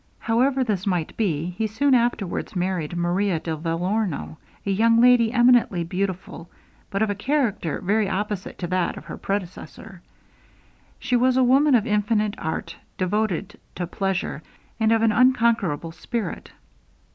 However 0.17 0.63
this 0.63 0.87
might 0.87 1.15
be, 1.15 1.51
he 1.51 1.67
soon 1.67 1.93
afterwards 1.93 2.55
married 2.55 2.97
Maria 2.97 3.39
de 3.39 3.55
Vellorno, 3.55 4.37
a 4.65 4.71
young 4.71 4.99
lady 4.99 5.31
eminently 5.31 5.83
beautiful, 5.83 6.49
but 6.89 7.03
of 7.03 7.11
a 7.11 7.13
character 7.13 7.79
very 7.79 8.09
opposite 8.09 8.57
to 8.57 8.65
that 8.69 8.97
of 8.97 9.05
her 9.05 9.17
predecessor. 9.19 10.01
She 10.97 11.15
was 11.15 11.37
a 11.37 11.43
woman 11.43 11.75
of 11.75 11.85
infinite 11.85 12.33
art, 12.39 12.75
devoted 12.97 13.59
to 13.75 13.85
pleasure, 13.85 14.41
and 14.79 14.91
of 14.91 15.03
an 15.03 15.11
unconquerable 15.11 15.91
spirit. 15.91 16.51